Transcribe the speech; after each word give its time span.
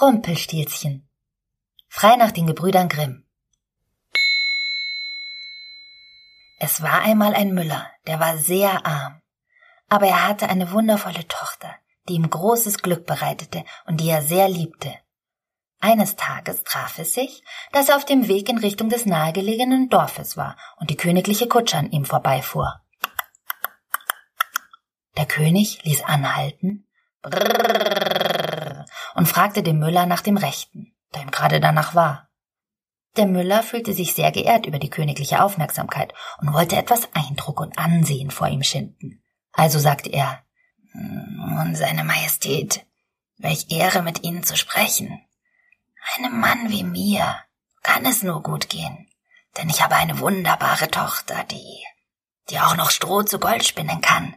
Rumpelstilzchen. 0.00 1.08
Frei 1.88 2.16
nach 2.16 2.32
den 2.32 2.48
Gebrüdern 2.48 2.88
Grimm. 2.88 3.24
Es 6.58 6.82
war 6.82 7.02
einmal 7.02 7.32
ein 7.34 7.54
Müller, 7.54 7.88
der 8.08 8.18
war 8.18 8.36
sehr 8.36 8.84
arm. 8.84 9.22
Aber 9.88 10.06
er 10.08 10.26
hatte 10.26 10.48
eine 10.48 10.72
wundervolle 10.72 11.28
Tochter, 11.28 11.72
die 12.08 12.14
ihm 12.14 12.28
großes 12.28 12.78
Glück 12.78 13.06
bereitete 13.06 13.64
und 13.86 14.00
die 14.00 14.08
er 14.08 14.22
sehr 14.22 14.48
liebte. 14.48 14.92
Eines 15.78 16.16
Tages 16.16 16.64
traf 16.64 16.98
es 16.98 17.12
sich, 17.12 17.44
dass 17.70 17.88
er 17.88 17.96
auf 17.96 18.04
dem 18.04 18.26
Weg 18.26 18.48
in 18.48 18.58
Richtung 18.58 18.88
des 18.88 19.06
nahegelegenen 19.06 19.90
Dorfes 19.90 20.36
war 20.36 20.56
und 20.78 20.90
die 20.90 20.96
königliche 20.96 21.46
Kutsche 21.46 21.76
an 21.76 21.92
ihm 21.92 22.04
vorbeifuhr. 22.04 22.80
Der 25.16 25.26
König 25.26 25.84
ließ 25.84 26.02
anhalten 26.02 26.84
und 29.14 29.28
fragte 29.28 29.62
den 29.62 29.78
Müller 29.78 30.06
nach 30.06 30.20
dem 30.20 30.36
Rechten, 30.36 30.94
da 31.12 31.20
ihm 31.20 31.30
gerade 31.30 31.60
danach 31.60 31.94
war. 31.94 32.28
Der 33.16 33.26
Müller 33.26 33.62
fühlte 33.62 33.92
sich 33.92 34.14
sehr 34.14 34.32
geehrt 34.32 34.66
über 34.66 34.78
die 34.78 34.90
königliche 34.90 35.42
Aufmerksamkeit 35.42 36.12
und 36.38 36.52
wollte 36.52 36.76
etwas 36.76 37.08
Eindruck 37.14 37.60
und 37.60 37.78
Ansehen 37.78 38.30
vor 38.30 38.48
ihm 38.48 38.64
schinden. 38.64 39.22
Also 39.52 39.78
sagte 39.78 40.10
er, 40.10 40.42
Nun, 40.92 41.76
Seine 41.76 42.02
Majestät, 42.02 42.84
welch 43.38 43.66
Ehre 43.70 44.02
mit 44.02 44.24
Ihnen 44.24 44.42
zu 44.42 44.56
sprechen. 44.56 45.20
Einem 46.16 46.40
Mann 46.40 46.70
wie 46.70 46.84
mir 46.84 47.36
kann 47.82 48.04
es 48.04 48.22
nur 48.22 48.42
gut 48.42 48.68
gehen, 48.68 49.08
denn 49.56 49.68
ich 49.68 49.82
habe 49.82 49.94
eine 49.94 50.18
wunderbare 50.18 50.90
Tochter, 50.90 51.44
die, 51.44 51.84
die 52.50 52.58
auch 52.58 52.76
noch 52.76 52.90
Stroh 52.90 53.22
zu 53.22 53.38
Gold 53.38 53.64
spinnen 53.64 54.00
kann. 54.00 54.34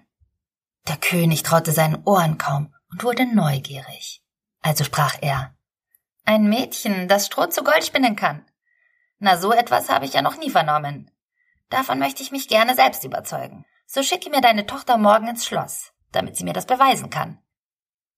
Der 0.87 0.97
König 0.97 1.43
traute 1.43 1.71
seinen 1.71 2.03
Ohren 2.03 2.37
kaum 2.37 2.73
und 2.91 3.03
wurde 3.03 3.25
neugierig. 3.25 4.21
Also 4.67 4.83
sprach 4.83 5.15
er, 5.21 5.55
ein 6.25 6.49
Mädchen, 6.49 7.07
das 7.07 7.27
Stroh 7.27 7.45
zu 7.45 7.63
Gold 7.63 7.85
spinnen 7.85 8.17
kann. 8.17 8.45
Na, 9.17 9.37
so 9.37 9.53
etwas 9.53 9.87
habe 9.87 10.03
ich 10.03 10.11
ja 10.11 10.21
noch 10.21 10.37
nie 10.37 10.49
vernommen. 10.49 11.09
Davon 11.69 11.99
möchte 11.99 12.21
ich 12.21 12.33
mich 12.33 12.49
gerne 12.49 12.75
selbst 12.75 13.05
überzeugen. 13.05 13.65
So 13.85 14.03
schicke 14.03 14.29
mir 14.29 14.41
deine 14.41 14.65
Tochter 14.65 14.97
morgen 14.97 15.29
ins 15.29 15.45
Schloss, 15.45 15.93
damit 16.11 16.35
sie 16.35 16.43
mir 16.43 16.51
das 16.51 16.65
beweisen 16.65 17.09
kann. 17.09 17.41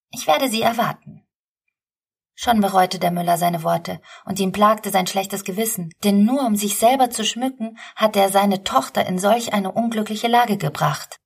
Ich 0.10 0.26
werde 0.26 0.50
sie 0.50 0.64
erwarten. 0.64 1.24
Schon 2.34 2.62
bereute 2.62 2.98
der 2.98 3.12
Müller 3.12 3.38
seine 3.38 3.62
Worte, 3.62 4.02
und 4.26 4.40
ihm 4.40 4.52
plagte 4.52 4.90
sein 4.90 5.06
schlechtes 5.06 5.44
Gewissen, 5.44 5.94
denn 6.04 6.26
nur 6.26 6.48
um 6.48 6.56
sich 6.56 6.80
selber 6.80 7.12
zu 7.12 7.24
schmücken, 7.24 7.78
hatte 7.96 8.22
er 8.22 8.30
seine 8.30 8.64
Tochter 8.64 9.06
in 9.06 9.20
solch 9.20 9.54
eine 9.54 9.72
unglückliche 9.72 10.28
Lage 10.28 10.58
gebracht. 10.58 11.20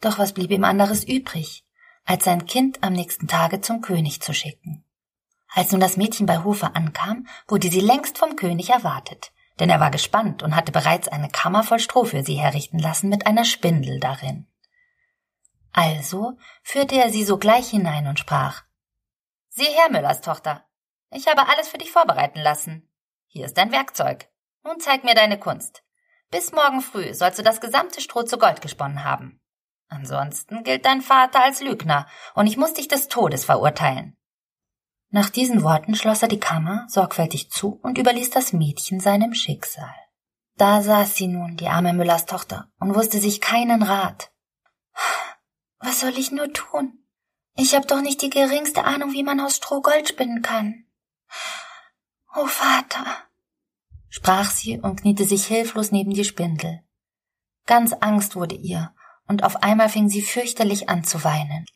Doch 0.00 0.16
was 0.16 0.32
blieb 0.32 0.52
ihm 0.52 0.62
anderes 0.62 1.02
übrig, 1.02 1.64
als 2.08 2.24
sein 2.24 2.46
Kind 2.46 2.82
am 2.82 2.94
nächsten 2.94 3.28
Tage 3.28 3.60
zum 3.60 3.82
König 3.82 4.22
zu 4.22 4.32
schicken. 4.32 4.82
Als 5.52 5.72
nun 5.72 5.80
das 5.80 5.98
Mädchen 5.98 6.24
bei 6.24 6.42
Hofe 6.42 6.74
ankam, 6.74 7.26
wurde 7.46 7.68
sie 7.68 7.80
längst 7.80 8.16
vom 8.16 8.34
König 8.34 8.70
erwartet, 8.70 9.30
denn 9.60 9.68
er 9.68 9.78
war 9.78 9.90
gespannt 9.90 10.42
und 10.42 10.56
hatte 10.56 10.72
bereits 10.72 11.08
eine 11.08 11.28
Kammer 11.28 11.64
voll 11.64 11.78
Stroh 11.78 12.04
für 12.04 12.24
sie 12.24 12.36
herrichten 12.36 12.78
lassen 12.78 13.10
mit 13.10 13.26
einer 13.26 13.44
Spindel 13.44 14.00
darin. 14.00 14.46
Also 15.72 16.38
führte 16.62 16.94
er 16.94 17.10
sie 17.10 17.24
sogleich 17.24 17.68
hinein 17.68 18.06
und 18.06 18.18
sprach 18.18 18.62
Sieh 19.50 19.64
her, 19.66 19.90
Müllers 19.90 20.22
Tochter. 20.22 20.64
Ich 21.10 21.26
habe 21.26 21.46
alles 21.46 21.68
für 21.68 21.78
dich 21.78 21.92
vorbereiten 21.92 22.40
lassen. 22.40 22.88
Hier 23.26 23.44
ist 23.44 23.58
dein 23.58 23.70
Werkzeug. 23.70 24.30
Nun 24.64 24.80
zeig 24.80 25.04
mir 25.04 25.14
deine 25.14 25.38
Kunst. 25.38 25.82
Bis 26.30 26.52
morgen 26.52 26.80
früh 26.80 27.12
sollst 27.12 27.38
du 27.38 27.42
das 27.42 27.60
gesamte 27.60 28.00
Stroh 28.00 28.22
zu 28.22 28.38
Gold 28.38 28.62
gesponnen 28.62 29.04
haben. 29.04 29.42
Ansonsten 29.88 30.64
gilt 30.64 30.84
dein 30.84 31.00
Vater 31.00 31.42
als 31.42 31.60
Lügner, 31.60 32.06
und 32.34 32.46
ich 32.46 32.56
muss 32.56 32.74
dich 32.74 32.88
des 32.88 33.08
Todes 33.08 33.44
verurteilen. 33.44 34.16
Nach 35.10 35.30
diesen 35.30 35.62
Worten 35.62 35.94
schloss 35.94 36.22
er 36.22 36.28
die 36.28 36.40
Kammer 36.40 36.84
sorgfältig 36.88 37.50
zu 37.50 37.80
und 37.82 37.96
überließ 37.96 38.30
das 38.30 38.52
Mädchen 38.52 39.00
seinem 39.00 39.34
Schicksal. 39.34 39.94
Da 40.56 40.82
saß 40.82 41.14
sie 41.14 41.28
nun, 41.28 41.56
die 41.56 41.68
arme 41.68 41.94
Müllers 41.94 42.26
Tochter, 42.26 42.70
und 42.78 42.94
wusste 42.94 43.18
sich 43.18 43.40
keinen 43.40 43.82
Rat. 43.82 44.30
Was 45.78 46.00
soll 46.00 46.18
ich 46.18 46.32
nur 46.32 46.52
tun? 46.52 47.04
Ich 47.54 47.74
habe 47.74 47.86
doch 47.86 48.02
nicht 48.02 48.20
die 48.20 48.30
geringste 48.30 48.84
Ahnung, 48.84 49.12
wie 49.12 49.22
man 49.22 49.40
aus 49.40 49.56
Stroh 49.56 49.80
Gold 49.80 50.08
spinnen 50.08 50.42
kann. 50.42 50.84
Oh 52.36 52.46
Vater, 52.46 53.06
sprach 54.08 54.50
sie 54.50 54.78
und 54.78 55.00
kniete 55.00 55.24
sich 55.24 55.46
hilflos 55.46 55.90
neben 55.90 56.12
die 56.12 56.24
Spindel. 56.24 56.82
Ganz 57.66 57.94
Angst 57.94 58.36
wurde 58.36 58.54
ihr, 58.54 58.94
und 59.28 59.44
auf 59.44 59.62
einmal 59.62 59.88
fing 59.88 60.08
sie 60.08 60.22
fürchterlich 60.22 60.88
an 60.88 61.04
zu 61.04 61.22
weinen. 61.22 61.66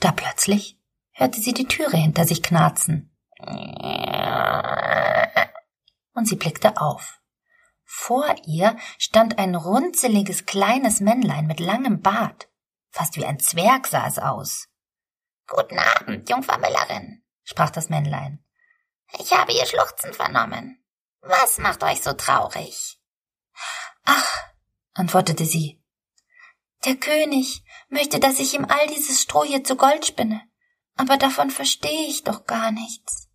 Da 0.00 0.12
plötzlich 0.12 0.78
hörte 1.12 1.40
sie 1.40 1.54
die 1.54 1.68
Türe 1.68 1.96
hinter 1.96 2.26
sich 2.26 2.42
knarzen. 2.42 3.16
Und 6.14 6.28
sie 6.28 6.36
blickte 6.36 6.80
auf. 6.80 7.20
Vor 7.84 8.26
ihr 8.46 8.76
stand 8.98 9.38
ein 9.38 9.54
runzeliges 9.54 10.44
kleines 10.44 11.00
Männlein 11.00 11.46
mit 11.46 11.60
langem 11.60 12.02
Bart. 12.02 12.48
Fast 12.90 13.16
wie 13.16 13.26
ein 13.26 13.38
Zwerg 13.38 13.86
sah 13.86 14.06
es 14.06 14.18
aus. 14.18 14.68
Guten 15.46 15.78
Abend, 15.78 16.28
Jungfer 16.28 16.58
Müllerin, 16.58 17.22
sprach 17.44 17.70
das 17.70 17.88
Männlein. 17.88 18.44
Ich 19.18 19.32
habe 19.32 19.52
ihr 19.52 19.66
Schluchzen 19.66 20.12
vernommen. 20.12 20.82
Was 21.20 21.58
macht 21.58 21.82
euch 21.84 22.02
so 22.02 22.12
traurig? 22.12 22.95
Ach, 24.06 24.44
antwortete 24.94 25.44
sie. 25.44 25.82
Der 26.84 26.96
König 26.96 27.62
möchte, 27.88 28.18
dass 28.20 28.38
ich 28.38 28.54
ihm 28.54 28.64
all 28.64 28.86
dieses 28.86 29.20
Stroh 29.22 29.44
hier 29.44 29.64
zu 29.64 29.76
Gold 29.76 30.06
spinne, 30.06 30.40
aber 30.96 31.16
davon 31.16 31.50
verstehe 31.50 32.06
ich 32.06 32.24
doch 32.24 32.46
gar 32.46 32.70
nichts. 32.70 33.28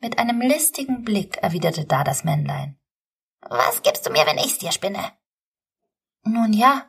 Mit 0.00 0.18
einem 0.18 0.40
listigen 0.40 1.02
Blick 1.02 1.38
erwiderte 1.38 1.84
da 1.84 2.04
das 2.04 2.24
Männlein. 2.24 2.78
Was 3.40 3.82
gibst 3.82 4.06
du 4.06 4.10
mir, 4.10 4.26
wenn 4.26 4.38
ich's 4.38 4.58
dir 4.58 4.72
spinne? 4.72 5.12
Nun 6.22 6.52
ja, 6.52 6.88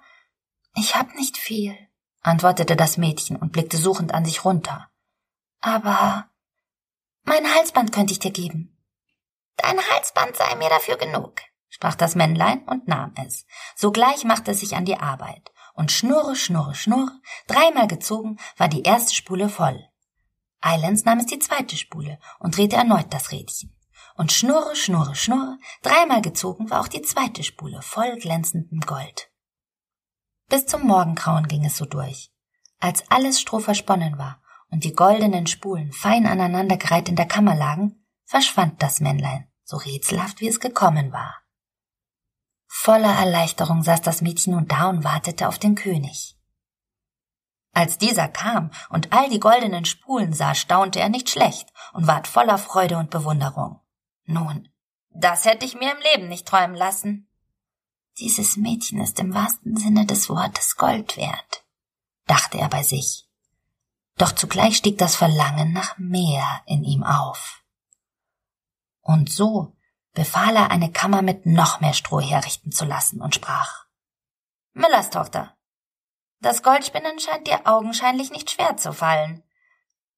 ich 0.75 0.95
hab 0.95 1.15
nicht 1.15 1.37
viel, 1.37 1.77
antwortete 2.21 2.75
das 2.75 2.97
Mädchen 2.97 3.37
und 3.37 3.51
blickte 3.51 3.77
suchend 3.77 4.13
an 4.13 4.25
sich 4.25 4.43
runter. 4.45 4.91
Aber 5.61 6.29
mein 7.23 7.53
Halsband 7.53 7.91
könnte 7.91 8.13
ich 8.13 8.19
dir 8.19 8.31
geben. 8.31 8.77
Dein 9.57 9.77
Halsband 9.77 10.35
sei 10.35 10.55
mir 10.55 10.69
dafür 10.69 10.97
genug, 10.97 11.41
sprach 11.69 11.95
das 11.95 12.15
Männlein 12.15 12.63
und 12.67 12.87
nahm 12.87 13.13
es. 13.25 13.45
Sogleich 13.75 14.23
machte 14.23 14.51
es 14.51 14.59
sich 14.59 14.75
an 14.75 14.85
die 14.85 14.97
Arbeit, 14.97 15.51
und 15.73 15.91
schnurre, 15.91 16.35
schnurre, 16.35 16.75
schnurre, 16.75 17.11
dreimal 17.47 17.87
gezogen 17.87 18.37
war 18.57 18.67
die 18.67 18.83
erste 18.83 19.13
Spule 19.15 19.49
voll. 19.49 19.83
Eilends 20.61 21.05
nahm 21.05 21.19
es 21.19 21.25
die 21.25 21.39
zweite 21.39 21.77
Spule 21.77 22.19
und 22.39 22.57
drehte 22.57 22.75
erneut 22.75 23.13
das 23.13 23.31
Rädchen 23.31 23.75
und 24.19 24.33
schnurre, 24.33 24.75
schnurre, 24.75 25.15
schnurre, 25.15 25.57
dreimal 25.81 26.21
gezogen 26.21 26.69
war 26.69 26.81
auch 26.81 26.89
die 26.89 27.01
zweite 27.01 27.41
Spule 27.41 27.81
voll 27.81 28.17
glänzendem 28.17 28.81
Gold. 28.81 29.31
Bis 30.49 30.65
zum 30.65 30.85
Morgengrauen 30.85 31.47
ging 31.47 31.63
es 31.63 31.77
so 31.77 31.85
durch. 31.85 32.29
Als 32.79 33.09
alles 33.09 33.39
Stroh 33.39 33.59
versponnen 33.59 34.17
war 34.17 34.41
und 34.71 34.83
die 34.83 34.91
goldenen 34.91 35.47
Spulen 35.47 35.93
fein 35.93 36.25
aneinandergereiht 36.25 37.07
in 37.07 37.15
der 37.15 37.27
Kammer 37.27 37.55
lagen, 37.55 38.05
verschwand 38.25 38.83
das 38.83 38.99
Männlein, 38.99 39.47
so 39.63 39.77
rätselhaft 39.77 40.41
wie 40.41 40.49
es 40.49 40.59
gekommen 40.59 41.13
war. 41.13 41.37
Voller 42.71 43.11
Erleichterung 43.11 43.81
saß 43.81 44.01
das 44.03 44.21
Mädchen 44.21 44.53
nun 44.53 44.67
da 44.67 44.89
und 44.89 45.03
wartete 45.03 45.47
auf 45.47 45.57
den 45.57 45.73
König. 45.73 46.37
Als 47.73 47.97
dieser 47.97 48.27
kam 48.27 48.71
und 48.89 49.11
all 49.11 49.27
die 49.29 49.39
goldenen 49.39 49.85
Spulen 49.85 50.33
sah, 50.33 50.53
staunte 50.53 50.99
er 50.99 51.09
nicht 51.09 51.29
schlecht 51.29 51.73
und 51.93 52.07
ward 52.07 52.27
voller 52.27 52.59
Freude 52.59 52.97
und 52.97 53.09
Bewunderung. 53.09 53.81
Nun, 54.25 54.69
das 55.09 55.45
hätte 55.45 55.65
ich 55.65 55.75
mir 55.75 55.91
im 55.91 56.01
Leben 56.13 56.29
nicht 56.29 56.47
träumen 56.47 56.75
lassen. 56.75 57.27
Dieses 58.19 58.55
Mädchen 58.55 59.01
ist 59.01 59.19
im 59.19 59.33
wahrsten 59.33 59.75
Sinne 59.75 60.05
des 60.05 60.29
Wortes 60.29 60.75
Gold 60.75 61.17
wert, 61.17 61.65
dachte 62.27 62.59
er 62.59 62.69
bei 62.69 62.83
sich. 62.83 63.27
Doch 64.17 64.31
zugleich 64.31 64.77
stieg 64.77 64.97
das 64.99 65.15
Verlangen 65.15 65.73
nach 65.73 65.97
mehr 65.97 66.61
in 66.65 66.83
ihm 66.83 67.03
auf. 67.03 67.63
Und 69.01 69.31
so 69.31 69.75
befahl 70.13 70.55
er, 70.55 70.71
eine 70.71 70.91
Kammer 70.91 71.21
mit 71.21 71.45
noch 71.45 71.81
mehr 71.81 71.93
Stroh 71.93 72.21
herrichten 72.21 72.71
zu 72.71 72.85
lassen 72.85 73.21
und 73.21 73.35
sprach 73.35 73.85
Müllers 74.73 75.09
Tochter, 75.09 75.55
das 76.41 76.63
Goldspinnen 76.63 77.19
scheint 77.19 77.47
dir 77.47 77.61
augenscheinlich 77.65 78.31
nicht 78.31 78.49
schwer 78.49 78.77
zu 78.77 78.93
fallen. 78.93 79.43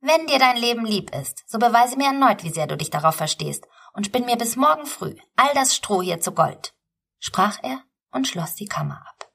Wenn 0.01 0.27
dir 0.27 0.39
dein 0.39 0.57
Leben 0.57 0.85
lieb 0.85 1.15
ist, 1.15 1.43
so 1.47 1.57
beweise 1.57 1.97
mir 1.97 2.07
erneut, 2.07 2.43
wie 2.43 2.51
sehr 2.51 2.67
du 2.67 2.77
dich 2.77 2.89
darauf 2.89 3.15
verstehst 3.15 3.67
und 3.93 4.05
spinn 4.05 4.25
mir 4.25 4.35
bis 4.35 4.55
morgen 4.55 4.85
früh 4.85 5.15
all 5.35 5.51
das 5.53 5.75
Stroh 5.75 6.01
hier 6.01 6.19
zu 6.21 6.31
Gold, 6.31 6.75
sprach 7.19 7.59
er 7.63 7.81
und 8.11 8.27
schloss 8.27 8.55
die 8.55 8.67
Kammer 8.67 9.03
ab. 9.07 9.31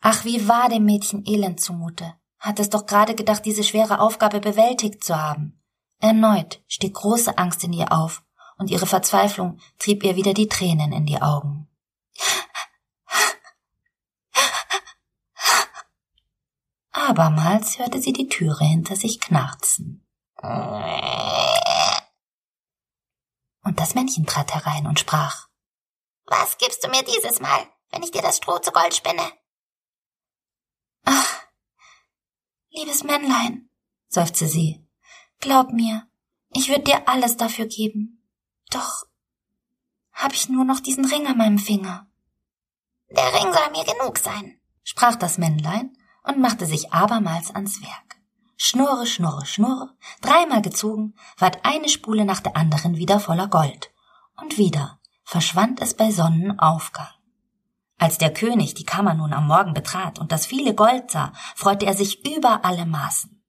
Ach, 0.00 0.24
wie 0.24 0.48
war 0.48 0.68
dem 0.68 0.84
Mädchen 0.84 1.24
elend 1.26 1.60
zumute, 1.60 2.14
hat 2.38 2.58
es 2.58 2.70
doch 2.70 2.86
gerade 2.86 3.14
gedacht, 3.14 3.44
diese 3.44 3.62
schwere 3.62 4.00
Aufgabe 4.00 4.40
bewältigt 4.40 5.04
zu 5.04 5.20
haben. 5.20 5.62
Erneut 6.00 6.60
stieg 6.66 6.94
große 6.94 7.38
Angst 7.38 7.62
in 7.62 7.72
ihr 7.72 7.92
auf, 7.92 8.24
und 8.62 8.70
ihre 8.70 8.86
Verzweiflung 8.86 9.58
trieb 9.80 10.04
ihr 10.04 10.14
wieder 10.14 10.34
die 10.34 10.46
Tränen 10.46 10.92
in 10.92 11.04
die 11.04 11.20
Augen. 11.20 11.68
Abermals 16.92 17.80
hörte 17.80 18.00
sie 18.00 18.12
die 18.12 18.28
Türe 18.28 18.64
hinter 18.64 18.94
sich 18.94 19.18
knarzen. 19.18 20.06
Und 23.64 23.80
das 23.80 23.96
Männchen 23.96 24.26
trat 24.26 24.54
herein 24.54 24.86
und 24.86 25.00
sprach 25.00 25.48
Was 26.26 26.56
gibst 26.58 26.84
du 26.84 26.88
mir 26.88 27.02
dieses 27.02 27.40
Mal, 27.40 27.66
wenn 27.90 28.04
ich 28.04 28.12
dir 28.12 28.22
das 28.22 28.36
Stroh 28.36 28.60
zu 28.60 28.70
Gold 28.70 28.94
spinne? 28.94 29.32
Ach, 31.04 31.42
liebes 32.70 33.02
Männlein, 33.02 33.68
seufzte 34.06 34.46
sie, 34.46 34.86
glaub 35.40 35.72
mir, 35.72 36.06
ich 36.50 36.68
würde 36.68 36.84
dir 36.84 37.08
alles 37.08 37.36
dafür 37.36 37.66
geben. 37.66 38.21
Doch 38.72 39.04
hab 40.12 40.32
ich 40.32 40.48
nur 40.48 40.64
noch 40.64 40.80
diesen 40.80 41.04
Ring 41.04 41.26
an 41.26 41.36
meinem 41.36 41.58
Finger. 41.58 42.06
Der 43.10 43.32
Ring 43.34 43.52
soll 43.52 43.70
mir 43.72 43.84
genug 43.84 44.18
sein, 44.18 44.58
sprach 44.84 45.16
das 45.16 45.38
Männlein 45.38 45.96
und 46.22 46.38
machte 46.38 46.66
sich 46.66 46.92
abermals 46.92 47.54
ans 47.54 47.82
Werk. 47.82 48.16
Schnurre, 48.56 49.06
schnurre, 49.06 49.44
schnurre, 49.44 49.96
dreimal 50.20 50.62
gezogen, 50.62 51.14
ward 51.36 51.64
eine 51.64 51.88
Spule 51.88 52.24
nach 52.24 52.40
der 52.40 52.56
anderen 52.56 52.96
wieder 52.96 53.18
voller 53.18 53.48
Gold. 53.48 53.90
Und 54.40 54.56
wieder 54.56 55.00
verschwand 55.24 55.80
es 55.80 55.94
bei 55.94 56.10
Sonnenaufgang. 56.10 57.08
Als 57.98 58.18
der 58.18 58.32
König 58.32 58.74
die 58.74 58.84
Kammer 58.84 59.14
nun 59.14 59.32
am 59.32 59.46
Morgen 59.46 59.74
betrat 59.74 60.18
und 60.18 60.32
das 60.32 60.46
viele 60.46 60.74
Gold 60.74 61.10
sah, 61.10 61.32
freute 61.54 61.86
er 61.86 61.94
sich 61.94 62.24
über 62.24 62.64
alle 62.64 62.86
Maßen. 62.86 63.42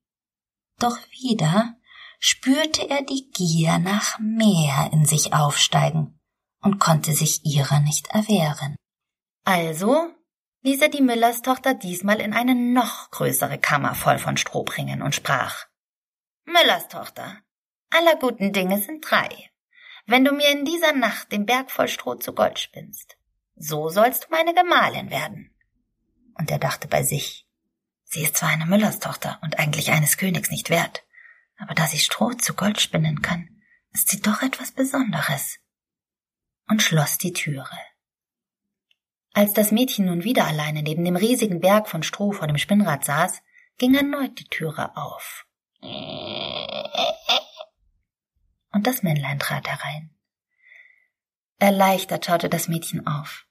Doch 0.80 0.98
wieder 1.12 1.76
spürte 2.20 2.90
er 2.90 3.04
die 3.04 3.30
Gier 3.32 3.80
nach 3.80 4.20
mehr 4.20 4.90
in 4.94 5.06
sich 5.06 5.34
aufsteigen 5.34 6.20
und 6.62 6.80
konnte 6.80 7.14
sich 7.14 7.46
ihrer 7.46 7.80
nicht 7.82 8.08
erwehren. 8.08 8.76
Also 9.44 10.10
ließ 10.62 10.82
er 10.82 10.90
die 10.90 11.02
Müllerstochter 11.02 11.74
diesmal 11.74 12.22
in 12.22 12.34
eine 12.34 12.56
noch 12.56 13.12
größere 13.12 13.58
Kammer 13.58 13.96
voll 13.96 14.18
von 14.18 14.38
Stroh 14.38 14.64
bringen 14.64 15.02
und 15.02 15.14
sprach 15.14 15.66
Müllerstochter, 16.46 17.40
aller 17.90 18.16
guten 18.16 18.54
Dinge 18.54 18.80
sind 18.80 19.10
drei. 19.10 19.50
Wenn 20.06 20.26
du 20.26 20.34
mir 20.34 20.52
in 20.52 20.66
dieser 20.66 20.94
Nacht 20.94 21.32
den 21.32 21.46
Berg 21.46 21.72
voll 21.72 21.88
Stroh 21.88 22.16
zu 22.16 22.34
Gold 22.34 22.60
spinnst, 22.60 23.18
so 23.56 23.90
sollst 23.90 24.26
du 24.26 24.28
meine 24.32 24.54
Gemahlin 24.54 25.10
werden. 25.10 25.56
Und 26.36 26.52
er 26.52 26.60
dachte 26.60 26.88
bei 26.88 27.04
sich, 27.04 27.48
sie 28.04 28.24
ist 28.24 28.38
zwar 28.38 28.50
eine 28.50 28.66
Müllerstochter 28.66 29.40
und 29.42 29.60
eigentlich 29.60 29.92
eines 29.92 30.18
Königs 30.18 30.50
nicht 30.50 30.70
wert, 30.70 31.03
aber 31.64 31.74
da 31.74 31.88
sie 31.88 32.00
Stroh 32.00 32.34
zu 32.34 32.54
Gold 32.54 32.80
spinnen 32.80 33.22
kann, 33.22 33.50
ist 33.94 34.10
sie 34.10 34.22
doch 34.22 34.42
etwas 34.42 34.72
Besonderes. 34.72 35.60
Und 36.68 36.82
schloss 36.82 37.18
die 37.18 37.34
Türe. 37.34 37.78
Als 39.34 39.54
das 39.54 39.72
Mädchen 39.72 40.06
nun 40.06 40.24
wieder 40.24 40.46
alleine 40.46 40.84
neben 40.84 41.04
dem 41.04 41.16
riesigen 41.16 41.60
Berg 41.60 41.90
von 41.90 42.04
Stroh 42.04 42.34
vor 42.34 42.48
dem 42.48 42.58
Spinnrad 42.58 43.04
saß, 43.04 43.42
ging 43.78 43.96
erneut 43.96 44.40
die 44.40 44.46
Türe 44.46 44.96
auf. 44.96 45.46
Und 48.72 48.88
das 48.88 49.02
Männlein 49.02 49.40
trat 49.40 49.68
herein. 49.68 50.12
Erleichtert 51.60 52.26
schaute 52.26 52.50
das 52.50 52.68
Mädchen 52.68 53.08
auf. 53.08 53.48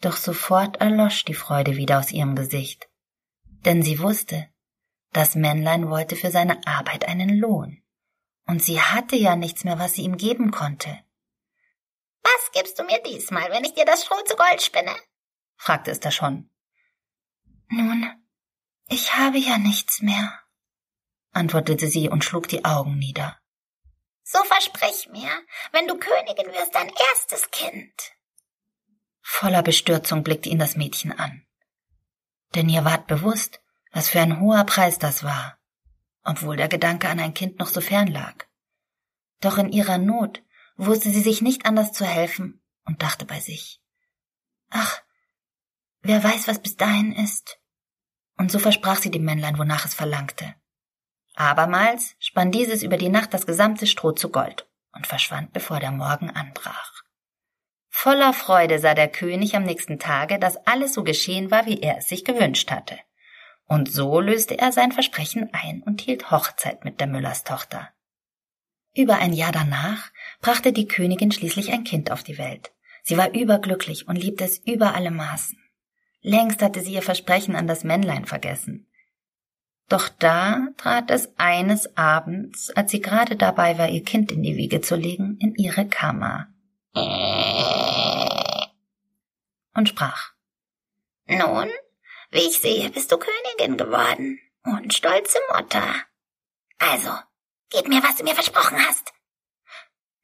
Doch 0.00 0.16
sofort 0.16 0.76
erlosch 0.78 1.24
die 1.24 1.34
Freude 1.34 1.76
wieder 1.76 1.98
aus 1.98 2.12
ihrem 2.12 2.36
Gesicht, 2.36 2.88
denn 3.64 3.82
sie 3.82 3.98
wusste, 3.98 4.48
das 5.16 5.34
Männlein 5.34 5.88
wollte 5.88 6.14
für 6.14 6.30
seine 6.30 6.66
Arbeit 6.66 7.08
einen 7.08 7.38
Lohn, 7.38 7.82
und 8.46 8.62
sie 8.62 8.80
hatte 8.80 9.16
ja 9.16 9.34
nichts 9.34 9.64
mehr, 9.64 9.78
was 9.78 9.94
sie 9.94 10.02
ihm 10.02 10.18
geben 10.18 10.50
konnte. 10.50 11.02
Was 12.22 12.52
gibst 12.52 12.78
du 12.78 12.84
mir 12.84 13.02
diesmal, 13.02 13.50
wenn 13.50 13.64
ich 13.64 13.72
dir 13.72 13.86
das 13.86 14.04
Stroh 14.04 14.22
zu 14.26 14.36
Gold 14.36 14.60
spinne? 14.60 14.94
fragte 15.56 15.90
es 15.90 16.00
da 16.00 16.10
schon. 16.10 16.50
Nun, 17.68 18.12
ich 18.88 19.14
habe 19.16 19.38
ja 19.38 19.56
nichts 19.56 20.02
mehr, 20.02 20.38
antwortete 21.32 21.88
sie 21.88 22.10
und 22.10 22.22
schlug 22.22 22.48
die 22.48 22.64
Augen 22.64 22.98
nieder. 22.98 23.38
So 24.22 24.42
versprich 24.44 25.08
mir, 25.08 25.30
wenn 25.72 25.88
du 25.88 25.96
Königin 25.96 26.52
wirst, 26.52 26.74
dein 26.74 26.88
erstes 26.88 27.50
Kind. 27.50 28.12
Voller 29.22 29.62
Bestürzung 29.62 30.22
blickte 30.22 30.50
ihn 30.50 30.58
das 30.58 30.76
Mädchen 30.76 31.12
an. 31.12 31.46
Denn 32.54 32.68
ihr 32.68 32.84
ward 32.84 33.06
bewusst, 33.06 33.60
was 33.96 34.10
für 34.10 34.20
ein 34.20 34.40
hoher 34.40 34.64
Preis 34.64 34.98
das 34.98 35.24
war, 35.24 35.56
obwohl 36.22 36.58
der 36.58 36.68
Gedanke 36.68 37.08
an 37.08 37.18
ein 37.18 37.32
Kind 37.32 37.58
noch 37.58 37.68
so 37.68 37.80
fern 37.80 38.08
lag. 38.08 38.44
Doch 39.40 39.56
in 39.56 39.70
ihrer 39.70 39.96
Not 39.96 40.42
wusste 40.76 41.08
sie 41.08 41.22
sich 41.22 41.40
nicht 41.40 41.64
anders 41.64 41.94
zu 41.94 42.04
helfen 42.04 42.62
und 42.84 43.02
dachte 43.02 43.24
bei 43.24 43.40
sich, 43.40 43.80
ach, 44.68 45.00
wer 46.02 46.22
weiß, 46.22 46.46
was 46.46 46.58
bis 46.58 46.76
dahin 46.76 47.10
ist. 47.14 47.58
Und 48.36 48.52
so 48.52 48.58
versprach 48.58 49.00
sie 49.00 49.10
dem 49.10 49.24
Männlein, 49.24 49.56
wonach 49.56 49.86
es 49.86 49.94
verlangte. 49.94 50.54
Abermals 51.34 52.16
spann 52.18 52.52
dieses 52.52 52.82
über 52.82 52.98
die 52.98 53.08
Nacht 53.08 53.32
das 53.32 53.46
gesamte 53.46 53.86
Stroh 53.86 54.12
zu 54.12 54.28
Gold 54.28 54.68
und 54.92 55.06
verschwand, 55.06 55.54
bevor 55.54 55.80
der 55.80 55.92
Morgen 55.92 56.28
anbrach. 56.28 56.92
Voller 57.88 58.34
Freude 58.34 58.78
sah 58.78 58.92
der 58.92 59.08
König 59.08 59.56
am 59.56 59.62
nächsten 59.62 59.98
Tage, 59.98 60.38
dass 60.38 60.58
alles 60.66 60.92
so 60.92 61.02
geschehen 61.02 61.50
war, 61.50 61.64
wie 61.64 61.80
er 61.80 61.96
es 61.96 62.08
sich 62.08 62.26
gewünscht 62.26 62.70
hatte. 62.70 62.98
Und 63.66 63.90
so 63.90 64.20
löste 64.20 64.58
er 64.58 64.72
sein 64.72 64.92
Versprechen 64.92 65.50
ein 65.52 65.82
und 65.82 66.00
hielt 66.00 66.30
Hochzeit 66.30 66.84
mit 66.84 67.00
der 67.00 67.08
Müllerstochter. 67.08 67.88
Über 68.94 69.16
ein 69.16 69.32
Jahr 69.32 69.52
danach 69.52 70.10
brachte 70.40 70.72
die 70.72 70.88
Königin 70.88 71.32
schließlich 71.32 71.72
ein 71.72 71.84
Kind 71.84 72.10
auf 72.10 72.22
die 72.22 72.38
Welt. 72.38 72.72
Sie 73.02 73.16
war 73.16 73.34
überglücklich 73.34 74.08
und 74.08 74.16
liebte 74.16 74.44
es 74.44 74.58
über 74.58 74.94
alle 74.94 75.10
Maßen. 75.10 75.58
Längst 76.22 76.62
hatte 76.62 76.80
sie 76.80 76.94
ihr 76.94 77.02
Versprechen 77.02 77.54
an 77.54 77.66
das 77.66 77.84
Männlein 77.84 78.24
vergessen. 78.24 78.88
Doch 79.88 80.08
da 80.08 80.68
trat 80.76 81.10
es 81.10 81.30
eines 81.36 81.96
Abends, 81.96 82.70
als 82.70 82.90
sie 82.90 83.00
gerade 83.00 83.36
dabei 83.36 83.78
war, 83.78 83.88
ihr 83.88 84.02
Kind 84.02 84.32
in 84.32 84.42
die 84.42 84.56
Wiege 84.56 84.80
zu 84.80 84.96
legen, 84.96 85.36
in 85.38 85.54
ihre 85.54 85.86
Kammer. 85.86 86.48
Und 89.74 89.88
sprach. 89.88 90.32
Nun, 91.26 91.68
wie 92.36 92.48
ich 92.48 92.60
sehe, 92.60 92.90
bist 92.90 93.10
du 93.10 93.18
Königin 93.18 93.76
geworden 93.76 94.40
und 94.62 94.94
stolze 94.94 95.38
Mutter. 95.52 95.94
Also, 96.78 97.10
Gib 97.70 97.88
mir, 97.88 98.02
was 98.02 98.16
du 98.16 98.24
mir 98.24 98.34
versprochen 98.34 98.78
hast. 98.86 99.12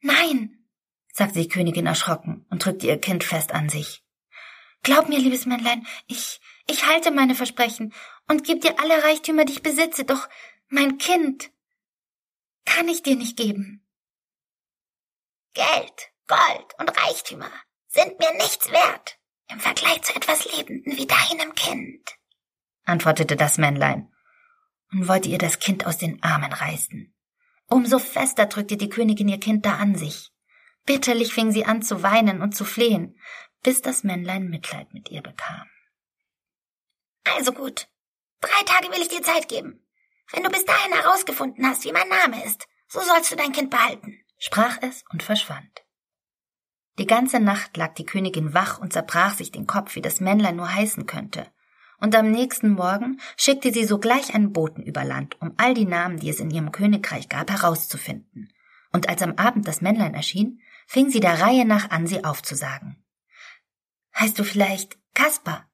Nein, 0.01 0.65
sagte 1.11 1.39
die 1.39 1.47
Königin 1.47 1.85
erschrocken 1.85 2.45
und 2.49 2.63
drückte 2.63 2.87
ihr 2.87 2.99
Kind 2.99 3.23
fest 3.23 3.51
an 3.51 3.69
sich. 3.69 4.03
Glaub 4.81 5.09
mir, 5.09 5.19
liebes 5.19 5.45
Männlein, 5.45 5.85
ich, 6.07 6.41
ich 6.67 6.85
halte 6.85 7.11
meine 7.11 7.35
Versprechen 7.35 7.93
und 8.27 8.43
geb 8.43 8.61
dir 8.61 8.79
alle 8.79 9.03
Reichtümer, 9.03 9.45
die 9.45 9.53
ich 9.53 9.63
besitze, 9.63 10.03
doch 10.05 10.27
mein 10.67 10.97
Kind 10.97 11.51
kann 12.65 12.87
ich 12.87 13.03
dir 13.03 13.15
nicht 13.15 13.37
geben. 13.37 13.85
Geld, 15.53 16.11
Gold 16.27 16.73
und 16.79 16.97
Reichtümer 16.97 17.51
sind 17.87 18.19
mir 18.19 18.33
nichts 18.35 18.71
wert 18.71 19.19
im 19.53 19.59
Vergleich 19.59 20.01
zu 20.01 20.15
etwas 20.15 20.45
Lebenden 20.57 20.97
wie 20.97 21.07
deinem 21.07 21.53
Kind, 21.55 22.15
antwortete 22.85 23.35
das 23.35 23.57
Männlein 23.57 24.11
und 24.91 25.07
wollte 25.07 25.29
ihr 25.29 25.37
das 25.37 25.59
Kind 25.59 25.85
aus 25.85 25.97
den 25.97 26.21
Armen 26.23 26.51
reißen. 26.51 27.13
Umso 27.67 27.99
fester 27.99 28.45
drückte 28.47 28.77
die 28.77 28.89
Königin 28.89 29.29
ihr 29.29 29.39
Kind 29.39 29.65
da 29.65 29.75
an 29.77 29.95
sich. 29.95 30.31
Bitterlich 30.85 31.33
fing 31.33 31.51
sie 31.51 31.65
an 31.65 31.81
zu 31.81 32.03
weinen 32.03 32.41
und 32.41 32.55
zu 32.55 32.65
flehen, 32.65 33.17
bis 33.61 33.81
das 33.81 34.03
Männlein 34.03 34.49
Mitleid 34.49 34.93
mit 34.93 35.09
ihr 35.09 35.21
bekam. 35.21 35.69
Also 37.23 37.53
gut, 37.53 37.87
drei 38.41 38.63
Tage 38.65 38.91
will 38.91 39.01
ich 39.01 39.07
dir 39.07 39.21
Zeit 39.21 39.47
geben. 39.47 39.79
Wenn 40.31 40.43
du 40.43 40.49
bis 40.49 40.65
dahin 40.65 40.93
herausgefunden 40.93 41.65
hast, 41.65 41.85
wie 41.85 41.93
mein 41.93 42.09
Name 42.09 42.43
ist, 42.43 42.67
so 42.87 42.99
sollst 42.99 43.31
du 43.31 43.35
dein 43.35 43.53
Kind 43.53 43.69
behalten, 43.69 44.19
sprach 44.39 44.77
es 44.81 45.03
und 45.11 45.23
verschwand. 45.23 45.82
Die 46.99 47.07
ganze 47.07 47.39
Nacht 47.39 47.75
lag 47.77 47.93
die 47.95 48.05
Königin 48.05 48.53
wach 48.53 48.79
und 48.79 48.93
zerbrach 48.93 49.33
sich 49.33 49.51
den 49.51 49.67
Kopf, 49.67 49.95
wie 49.95 50.01
das 50.01 50.19
Männlein 50.19 50.55
nur 50.55 50.73
heißen 50.73 51.05
könnte 51.05 51.47
und 52.03 52.15
am 52.15 52.31
nächsten 52.31 52.71
Morgen 52.71 53.21
schickte 53.37 53.71
sie 53.71 53.85
sogleich 53.85 54.35
einen 54.35 54.51
Boten 54.51 54.83
über 54.83 55.05
Land, 55.05 55.39
um 55.41 55.53
all 55.55 55.73
die 55.73 55.85
Namen, 55.85 56.19
die 56.19 56.29
es 56.29 56.41
in 56.41 56.51
ihrem 56.51 56.73
Königreich 56.73 57.29
gab, 57.29 57.49
herauszufinden. 57.49 58.51
Und 58.91 59.07
als 59.07 59.21
am 59.21 59.35
Abend 59.37 59.69
das 59.69 59.79
Männlein 59.79 60.13
erschien, 60.13 60.61
fing 60.85 61.09
sie 61.09 61.21
der 61.21 61.39
Reihe 61.39 61.63
nach 61.63 61.91
an, 61.91 62.05
sie 62.05 62.25
aufzusagen. 62.25 63.01
Heißt 64.19 64.37
du 64.37 64.43
vielleicht 64.43 64.97
Kaspar? 65.13 65.69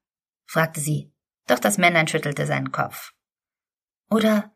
fragte 0.45 0.79
sie, 0.79 1.11
doch 1.47 1.57
das 1.57 1.79
Männlein 1.79 2.07
schüttelte 2.07 2.45
seinen 2.45 2.71
Kopf. 2.71 3.13
Oder 4.11 4.55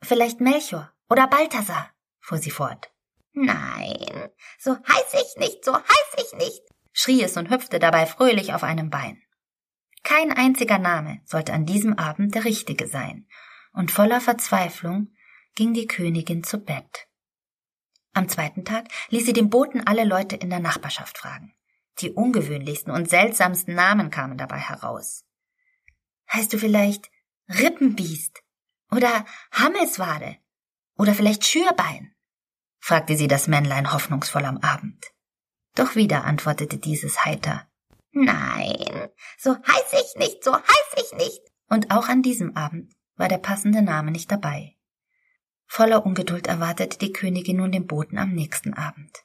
vielleicht 0.00 0.40
Melchior 0.40 0.92
oder 1.10 1.26
Balthasar, 1.26 1.90
fuhr 2.20 2.38
sie 2.38 2.50
fort. 2.50 2.90
Nein, 3.32 4.30
so 4.58 4.76
heiß 4.76 5.14
ich 5.14 5.36
nicht, 5.38 5.64
so 5.64 5.74
heiß 5.74 6.16
ich 6.18 6.32
nicht, 6.38 6.62
schrie 6.92 7.22
es 7.22 7.36
und 7.36 7.50
hüpfte 7.50 7.78
dabei 7.78 8.06
fröhlich 8.06 8.52
auf 8.52 8.62
einem 8.62 8.90
Bein. 8.90 9.22
Kein 10.02 10.32
einziger 10.32 10.78
Name 10.78 11.20
sollte 11.24 11.52
an 11.52 11.64
diesem 11.64 11.98
Abend 11.98 12.34
der 12.34 12.44
richtige 12.44 12.86
sein, 12.86 13.26
und 13.72 13.90
voller 13.90 14.20
Verzweiflung 14.20 15.14
ging 15.54 15.72
die 15.72 15.86
Königin 15.86 16.44
zu 16.44 16.58
Bett. 16.58 17.08
Am 18.12 18.28
zweiten 18.28 18.64
Tag 18.64 18.88
ließ 19.08 19.24
sie 19.24 19.32
dem 19.32 19.48
Boten 19.48 19.86
alle 19.86 20.04
Leute 20.04 20.36
in 20.36 20.50
der 20.50 20.60
Nachbarschaft 20.60 21.16
fragen. 21.16 21.54
Die 22.00 22.10
ungewöhnlichsten 22.10 22.92
und 22.92 23.08
seltsamsten 23.08 23.74
Namen 23.74 24.10
kamen 24.10 24.36
dabei 24.36 24.58
heraus. 24.58 25.24
Heißt 26.30 26.52
du 26.52 26.58
vielleicht 26.58 27.10
Rippenbiest 27.48 28.42
oder 28.90 29.24
Hammelswade 29.52 30.36
oder 30.96 31.14
vielleicht 31.14 31.46
Schürbein? 31.46 32.14
Fragte 32.82 33.16
sie 33.16 33.28
das 33.28 33.46
Männlein 33.46 33.92
hoffnungsvoll 33.92 34.44
am 34.44 34.58
Abend. 34.58 35.06
Doch 35.76 35.94
wieder 35.94 36.24
antwortete 36.24 36.78
dieses 36.78 37.24
heiter. 37.24 37.66
Nein, 38.10 39.08
so 39.38 39.54
heiß 39.54 39.92
ich 39.92 40.18
nicht, 40.18 40.44
so 40.44 40.52
heiß 40.52 40.96
ich 40.96 41.16
nicht. 41.16 41.40
Und 41.68 41.92
auch 41.92 42.08
an 42.08 42.22
diesem 42.22 42.56
Abend 42.56 42.92
war 43.14 43.28
der 43.28 43.38
passende 43.38 43.82
Name 43.82 44.10
nicht 44.10 44.30
dabei. 44.30 44.76
Voller 45.66 46.04
Ungeduld 46.04 46.48
erwartete 46.48 46.98
die 46.98 47.12
Königin 47.12 47.58
nun 47.58 47.70
den 47.70 47.86
Boten 47.86 48.18
am 48.18 48.32
nächsten 48.32 48.74
Abend. 48.74 49.24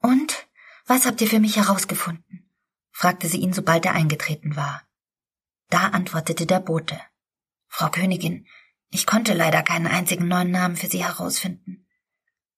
Und 0.00 0.48
was 0.86 1.04
habt 1.06 1.20
ihr 1.20 1.28
für 1.28 1.40
mich 1.40 1.56
herausgefunden? 1.56 2.50
fragte 2.90 3.28
sie 3.28 3.38
ihn, 3.38 3.52
sobald 3.52 3.84
er 3.84 3.92
eingetreten 3.92 4.56
war. 4.56 4.82
Da 5.68 5.88
antwortete 5.88 6.46
der 6.46 6.60
Bote. 6.60 6.98
Frau 7.68 7.90
Königin, 7.90 8.46
ich 8.90 9.06
konnte 9.06 9.34
leider 9.34 9.62
keinen 9.62 9.86
einzigen 9.86 10.26
neuen 10.26 10.50
Namen 10.50 10.76
für 10.76 10.86
Sie 10.86 11.04
herausfinden. 11.04 11.87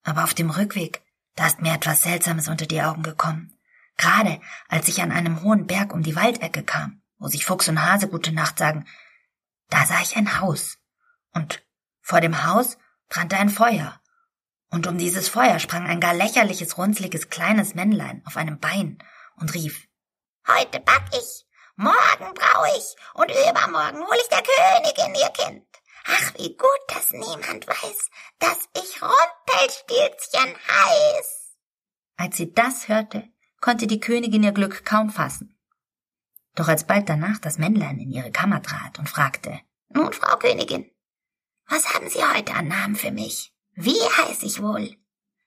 Aber 0.02 0.24
auf 0.24 0.34
dem 0.34 0.50
Rückweg, 0.50 1.02
da 1.34 1.46
ist 1.46 1.60
mir 1.60 1.74
etwas 1.74 2.02
Seltsames 2.02 2.48
unter 2.48 2.66
die 2.66 2.82
Augen 2.82 3.02
gekommen. 3.02 3.58
Gerade 3.96 4.40
als 4.68 4.88
ich 4.88 5.02
an 5.02 5.12
einem 5.12 5.42
hohen 5.42 5.66
Berg 5.66 5.92
um 5.92 6.02
die 6.02 6.16
Waldecke 6.16 6.62
kam, 6.62 7.02
wo 7.18 7.28
sich 7.28 7.44
Fuchs 7.44 7.68
und 7.68 7.84
Hase 7.84 8.08
gute 8.08 8.32
Nacht 8.32 8.58
sagen, 8.58 8.86
da 9.68 9.84
sah 9.86 10.00
ich 10.00 10.16
ein 10.16 10.40
Haus. 10.40 10.78
Und 11.32 11.62
vor 12.00 12.20
dem 12.20 12.44
Haus 12.44 12.78
brannte 13.08 13.36
ein 13.36 13.50
Feuer. 13.50 14.00
Und 14.70 14.86
um 14.86 14.98
dieses 14.98 15.28
Feuer 15.28 15.58
sprang 15.58 15.86
ein 15.86 16.00
gar 16.00 16.14
lächerliches, 16.14 16.78
runzliges, 16.78 17.28
kleines 17.28 17.74
Männlein 17.74 18.22
auf 18.24 18.36
einem 18.36 18.58
Bein 18.58 18.98
und 19.36 19.52
rief, 19.54 19.86
Heute 20.48 20.80
back 20.80 21.02
ich, 21.12 21.46
morgen 21.76 22.34
brau 22.34 22.64
ich 22.76 22.96
und 23.14 23.30
übermorgen 23.30 23.98
hol 23.98 24.16
ich 24.16 24.28
der 24.28 24.42
Königin 24.42 25.14
ihr 25.14 25.30
Kind. 25.30 25.69
Ach, 26.04 26.34
wie 26.38 26.56
gut, 26.56 26.80
dass 26.88 27.12
niemand 27.12 27.66
weiß, 27.66 28.10
dass 28.38 28.58
ich 28.74 29.02
Rumpelstilzchen 29.02 30.56
heiß. 30.68 31.56
Als 32.16 32.36
sie 32.36 32.52
das 32.52 32.88
hörte, 32.88 33.28
konnte 33.60 33.86
die 33.86 34.00
Königin 34.00 34.42
ihr 34.42 34.52
Glück 34.52 34.84
kaum 34.84 35.10
fassen. 35.10 35.56
Doch 36.54 36.68
als 36.68 36.86
bald 36.86 37.08
danach 37.08 37.38
das 37.38 37.58
Männlein 37.58 37.98
in 37.98 38.10
ihre 38.10 38.32
Kammer 38.32 38.62
trat 38.62 38.98
und 38.98 39.08
fragte, 39.08 39.60
Nun, 39.88 40.12
Frau 40.12 40.36
Königin, 40.36 40.90
was 41.68 41.94
haben 41.94 42.08
Sie 42.08 42.24
heute 42.24 42.54
an 42.54 42.68
Namen 42.68 42.96
für 42.96 43.12
mich? 43.12 43.54
Wie 43.74 43.92
heiß 43.92 44.42
ich 44.42 44.60
wohl? 44.60 44.96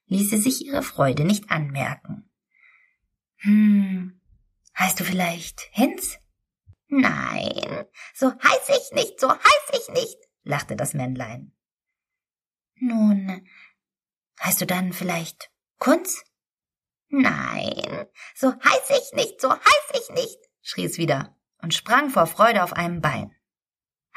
ließ 0.07 0.29
sie 0.29 0.37
sich 0.37 0.65
ihre 0.65 0.83
Freude 0.83 1.25
nicht 1.25 1.49
anmerken. 1.49 2.29
Hm, 3.37 4.21
heißt 4.77 4.99
du 4.99 5.03
vielleicht 5.03 5.61
Hinz? 5.71 6.17
Nein, 6.87 7.85
so 8.13 8.31
heiß 8.31 8.69
ich 8.69 8.91
nicht, 8.93 9.19
so 9.19 9.29
heiß 9.29 9.81
ich 9.81 9.89
nicht, 9.89 10.17
lachte 10.43 10.75
das 10.75 10.93
Männlein. 10.93 11.53
Nun, 12.75 13.47
heißt 14.41 14.61
du 14.61 14.65
dann 14.65 14.93
vielleicht 14.93 15.51
Kunz? 15.79 16.23
Nein, 17.09 18.07
so 18.35 18.53
heiß 18.53 18.89
ich 18.89 19.13
nicht, 19.13 19.39
so 19.39 19.51
heiß 19.51 20.01
ich 20.01 20.09
nicht, 20.15 20.39
schrie 20.61 20.85
es 20.85 20.97
wieder 20.97 21.37
und 21.61 21.73
sprang 21.73 22.09
vor 22.09 22.25
Freude 22.25 22.63
auf 22.63 22.73
einem 22.73 23.01
Bein. 23.01 23.35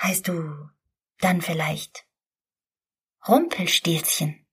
Heißt 0.00 0.28
du 0.28 0.70
dann 1.20 1.42
vielleicht 1.42 2.06
Rumpelstilzchen? 3.28 4.46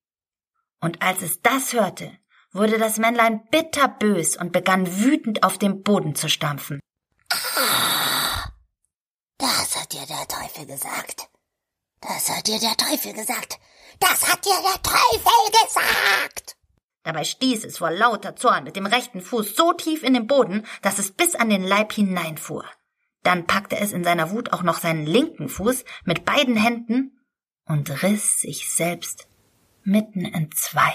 Und 0.80 1.02
als 1.02 1.22
es 1.22 1.42
das 1.42 1.74
hörte, 1.74 2.18
wurde 2.52 2.78
das 2.78 2.98
Männlein 2.98 3.48
bitterbös 3.50 4.38
und 4.38 4.52
begann 4.52 5.00
wütend 5.00 5.44
auf 5.44 5.58
dem 5.58 5.82
Boden 5.82 6.16
zu 6.16 6.30
stampfen. 6.30 6.80
Das 9.38 9.76
hat 9.76 9.92
dir 9.94 10.06
der 10.06 10.28
Teufel 10.28 10.66
gesagt. 10.66 11.30
Das 12.08 12.30
hat 12.30 12.48
dir 12.48 12.60
der 12.60 12.76
Teufel 12.76 13.14
gesagt. 13.14 13.60
Das 14.00 14.30
hat 14.30 14.46
dir 14.46 14.62
der 14.62 14.82
Teufel 14.82 15.66
gesagt. 15.66 16.58
Dabei 17.04 17.24
stieß 17.24 17.66
es 17.66 17.78
vor 17.78 17.92
lauter 17.92 18.36
Zorn 18.36 18.64
mit 18.64 18.76
dem 18.76 18.86
rechten 18.86 19.22
Fuß 19.22 19.56
so 19.56 19.74
tief 19.74 20.04
in 20.04 20.14
den 20.14 20.28
Boden, 20.28 20.66
dass 20.82 21.00
es 21.00 21.12
bis 21.12 21.36
an 21.36 21.50
den 21.50 21.64
Leib 21.64 21.94
hineinfuhr. 21.94 22.66
Dann 23.24 23.48
packte 23.48 23.78
es 23.78 23.94
in 23.94 24.04
seiner 24.04 24.32
Wut 24.32 24.52
auch 24.52 24.64
noch 24.64 24.80
seinen 24.80 25.06
linken 25.06 25.48
Fuß 25.48 25.86
mit 26.04 26.26
beiden 26.26 26.58
Händen 26.58 27.20
und 27.66 28.04
riss 28.04 28.40
sich 28.40 28.74
selbst 28.74 29.28
mitten 29.84 30.26
in 30.26 30.52
zwei. 30.52 30.94